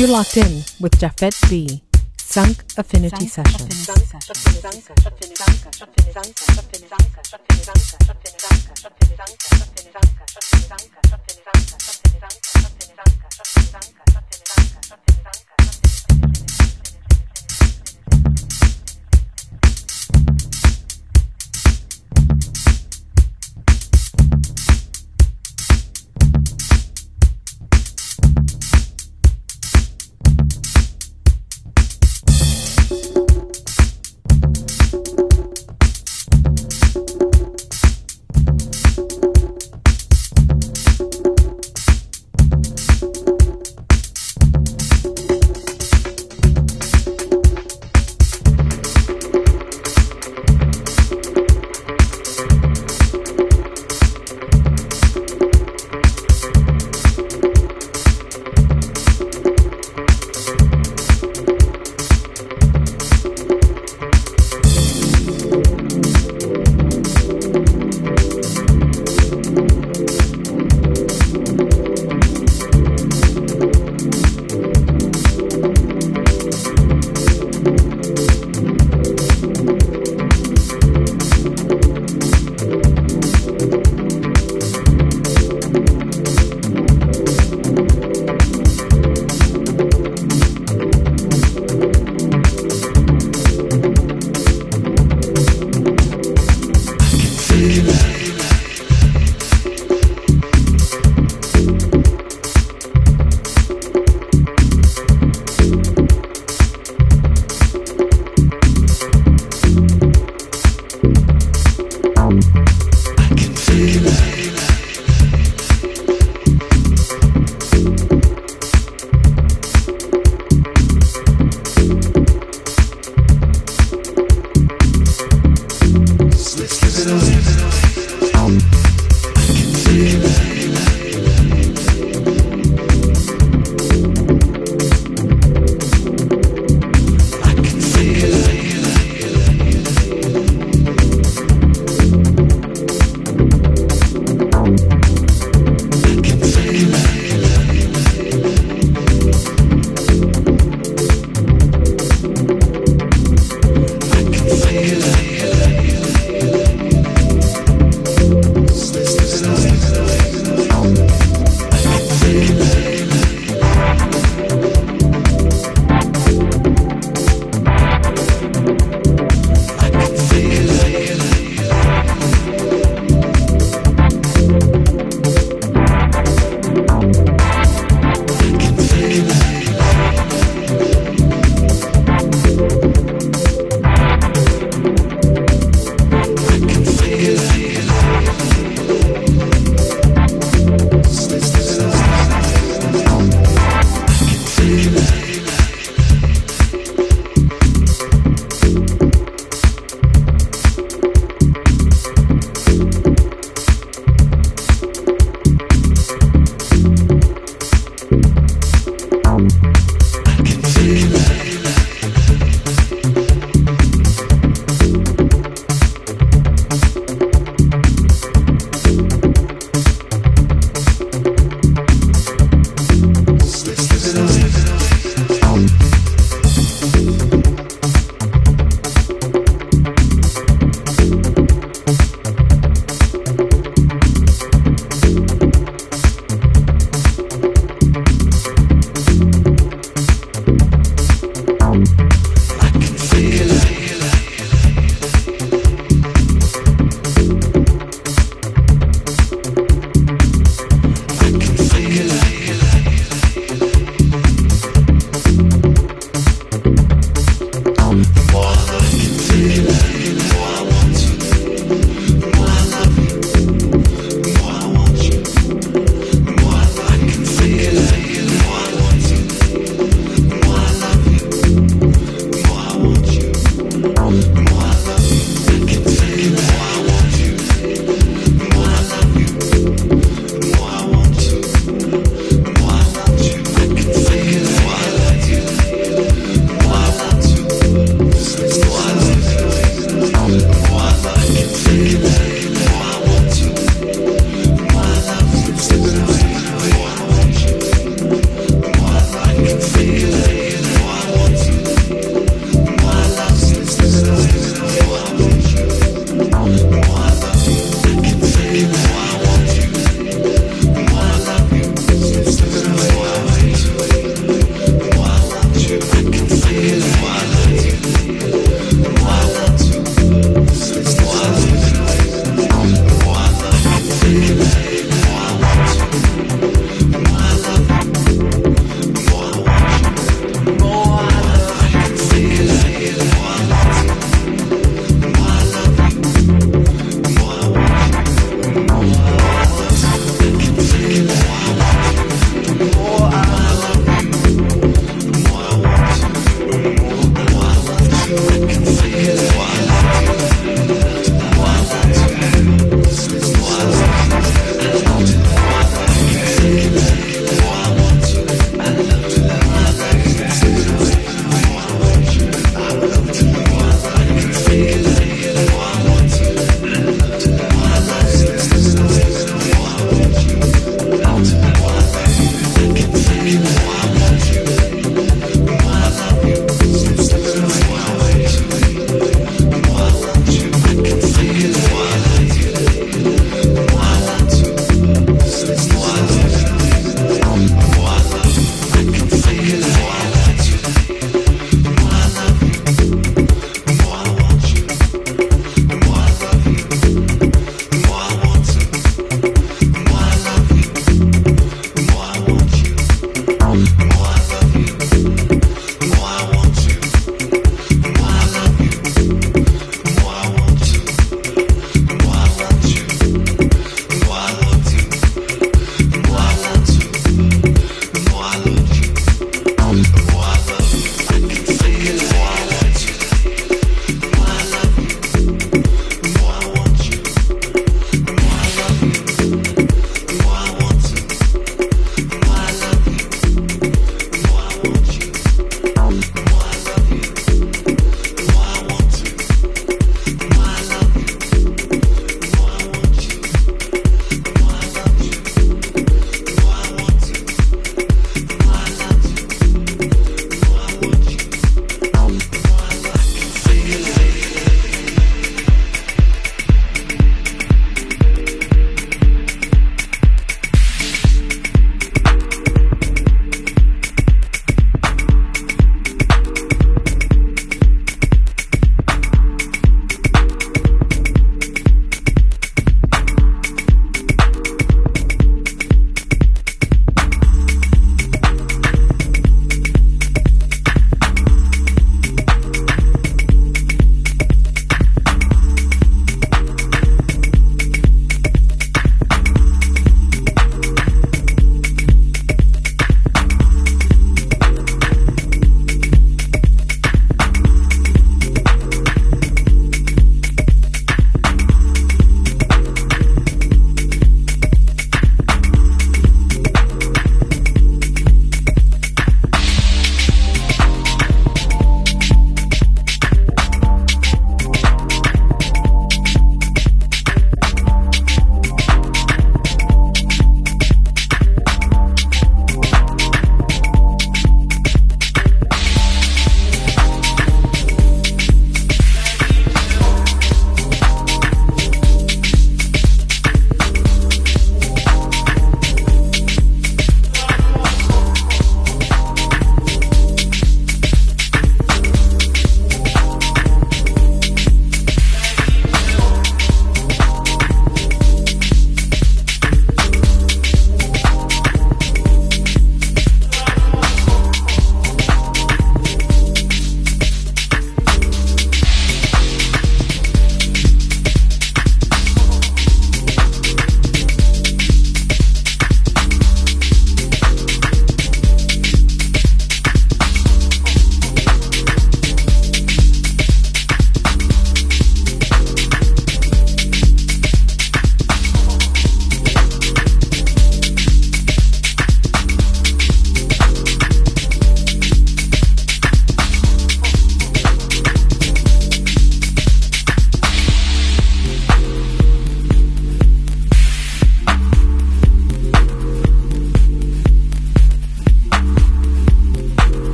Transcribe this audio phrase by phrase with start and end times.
[0.00, 1.82] You're locked in with Jafet B.
[2.16, 3.84] Sunk Affinity Sessions.
[3.84, 4.30] Session.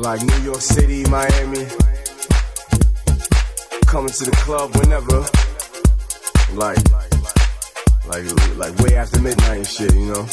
[0.00, 1.66] Like New York City, Miami.
[3.86, 5.20] Coming to the club whenever.
[6.54, 6.78] Like,
[8.06, 10.26] like, like way after midnight and shit, you know.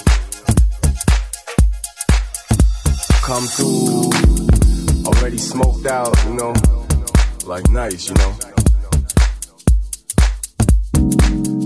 [3.24, 4.12] Come through,
[5.08, 6.54] already smoked out, you know.
[7.46, 8.32] Like nice, you know.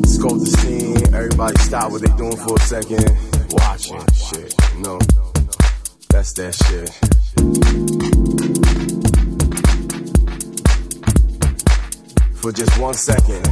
[0.06, 3.18] Scope the scene, everybody stop what they doing for a second.
[3.52, 5.00] Watching shit, you know.
[6.10, 7.18] That's that shit.
[12.42, 13.48] For just one second,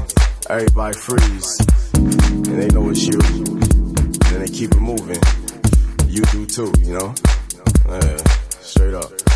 [0.50, 1.60] everybody freeze.
[1.94, 3.20] And they know it's you.
[3.20, 5.22] And they keep it moving.
[6.08, 7.14] You do too, you know?
[7.90, 8.18] Yeah,
[8.62, 9.27] straight up.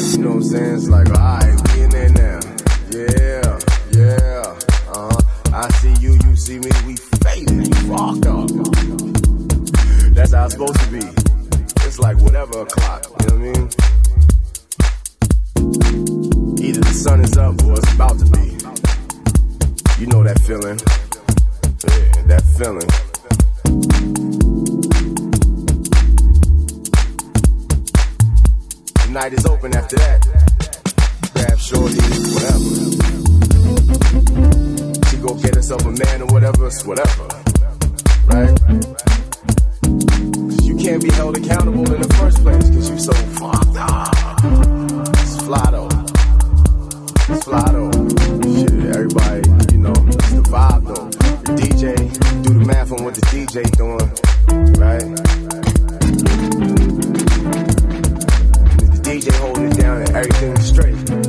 [0.00, 0.74] You know what I'm saying?
[0.76, 2.40] It's like, alright, we in there now.
[2.90, 3.58] Yeah,
[3.92, 4.56] yeah,
[4.88, 5.20] uh huh.
[5.52, 8.48] I see you, you see me, we faded, we fucked up.
[10.14, 11.04] That's how it's supposed to be.
[11.86, 13.68] It's like whatever o'clock, you know what I mean?
[16.64, 18.56] Either the sun is up or it's about to be.
[20.00, 20.80] You know that feeling.
[21.84, 23.09] Yeah, that feeling.
[29.20, 30.20] Night is open after that.
[31.34, 32.00] Grab shorty,
[32.32, 32.70] whatever.
[35.08, 37.28] She go get herself a man or whatever, whatever.
[38.32, 38.56] Right?
[40.48, 44.08] Cause you can't be held accountable in the first place because you so fucked up.
[45.20, 45.36] It's
[45.68, 45.90] though.
[47.28, 47.90] It's though.
[48.56, 49.42] Shit, everybody,
[49.74, 51.10] you know, it's the vibe though.
[51.44, 54.08] The DJ, do the math on what the DJ doing,
[54.80, 55.59] right?
[59.20, 60.96] DJ holding it down and everything straight.
[60.96, 61.19] Straight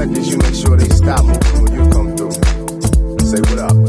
[0.00, 2.32] seconds, you make sure they stop moving when you come through.
[3.26, 3.79] Say what up.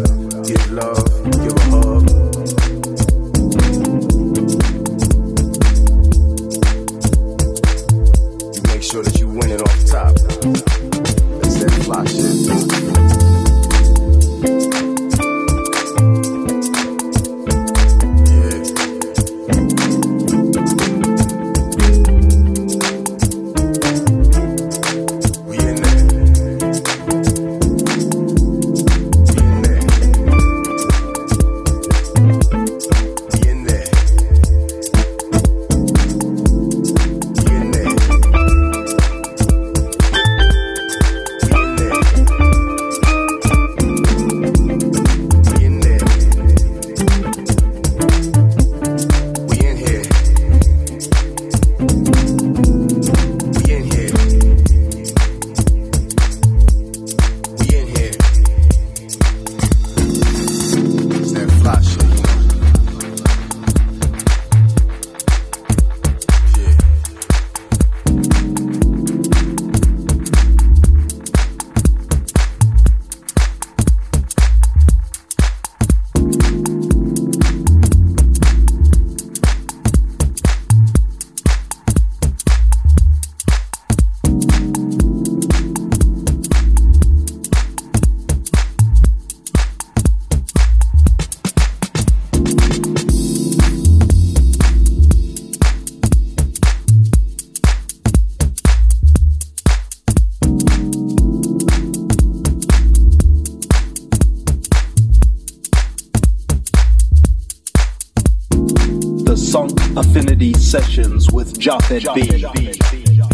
[109.52, 113.31] Sunk Affinity Sessions with Japhet B.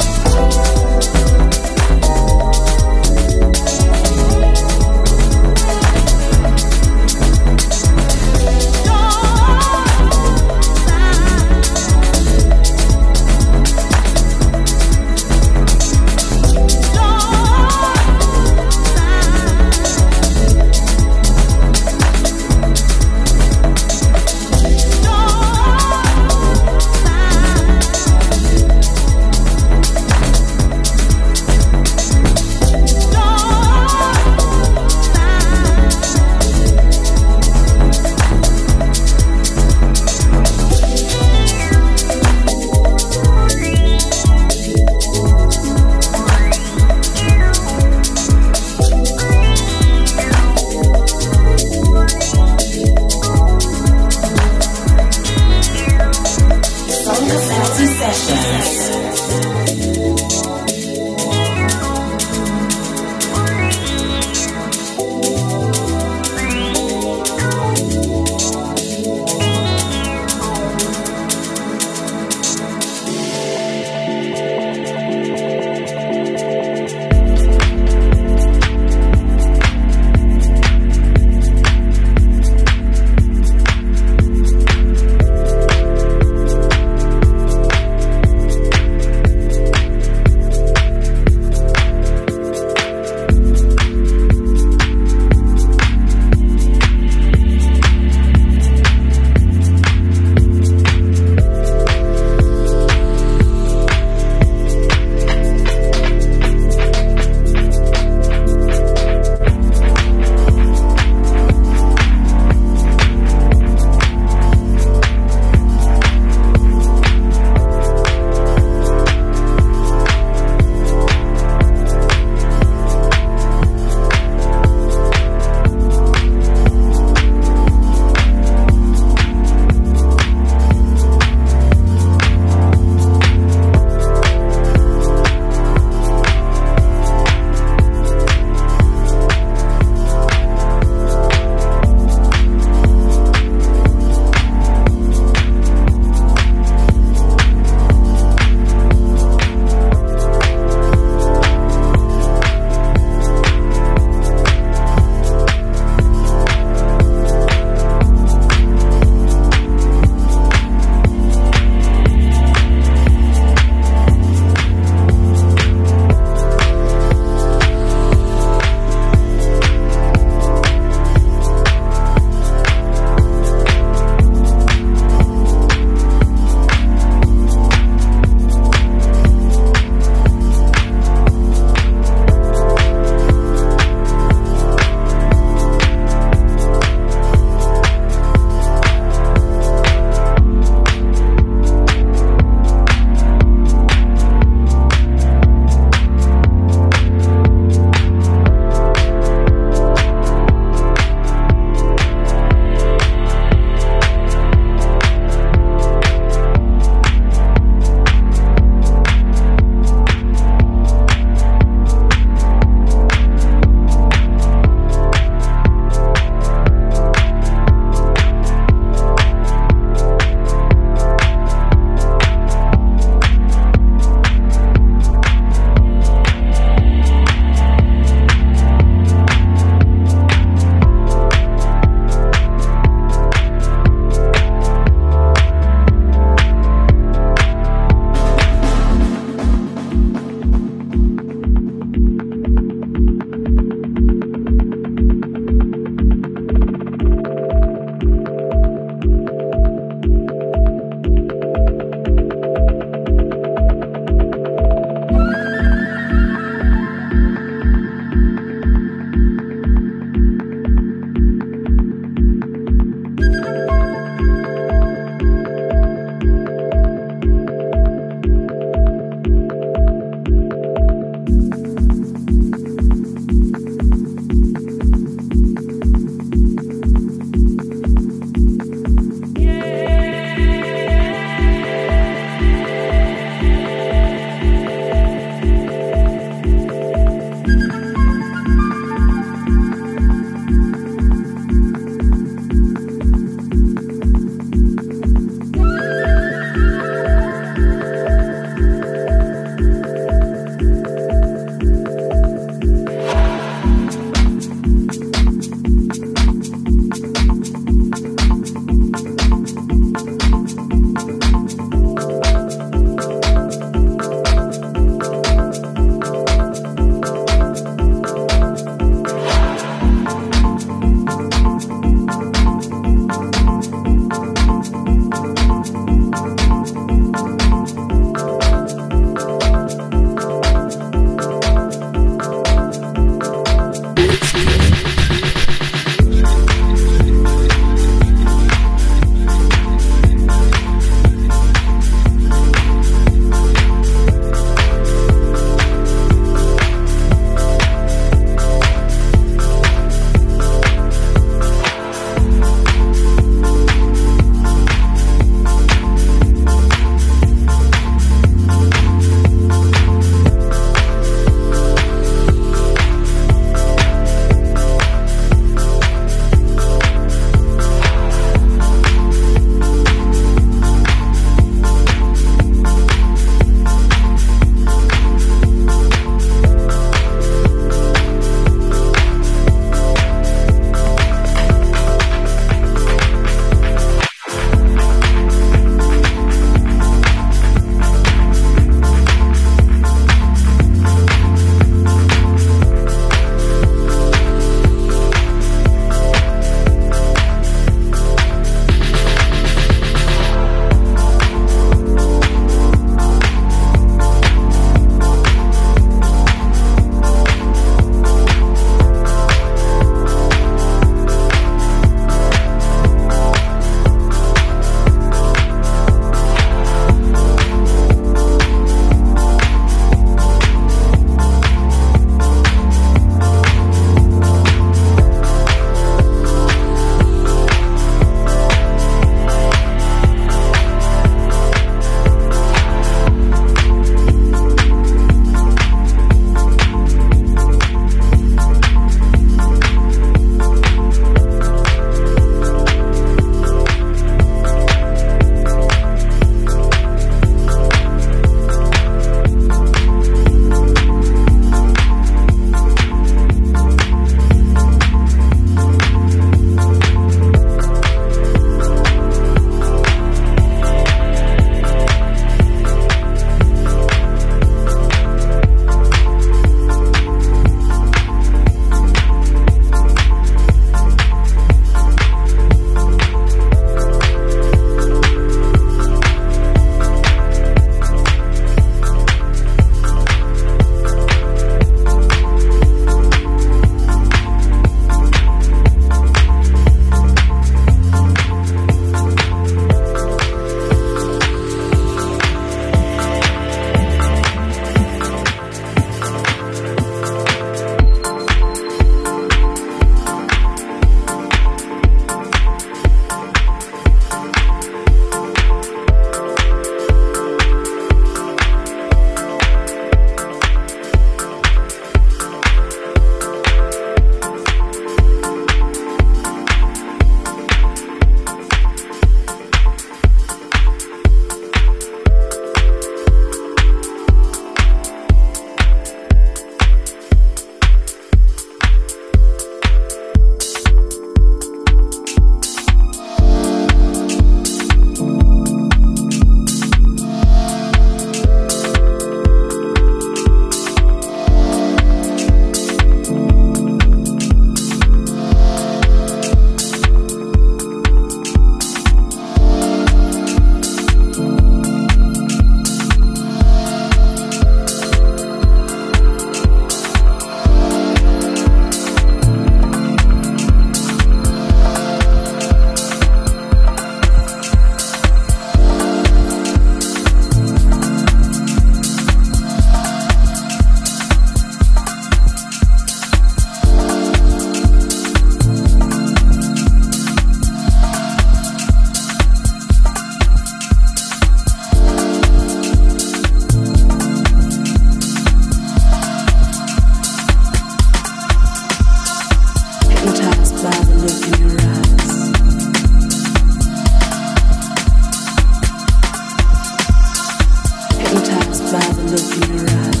[599.11, 600.00] look in her eyes.